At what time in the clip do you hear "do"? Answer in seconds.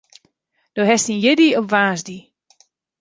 0.75-0.81